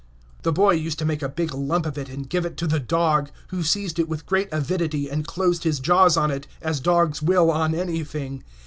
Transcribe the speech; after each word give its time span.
The 0.41 0.51
boy 0.51 0.71
used 0.71 0.97
to 0.97 1.05
make 1.05 1.21
a 1.21 1.29
big 1.29 1.53
lump 1.53 1.85
of 1.85 1.95
it 1.95 2.09
and 2.09 2.27
give 2.27 2.43
it 2.43 2.57
to 2.57 2.65
the 2.65 2.79
dog, 2.79 3.29
who 3.49 3.61
seized 3.61 3.99
it 3.99 4.09
with 4.09 4.25
great 4.25 4.49
avidity, 4.51 5.07
and 5.07 5.27
closed 5.27 5.63
his 5.63 5.79
jaws 5.79 6.17
on 6.17 6.31
it, 6.31 6.47
as 6.59 6.79
dogs 6.79 7.21
will 7.21 7.51
on 7.51 7.75
anything. 7.75 8.43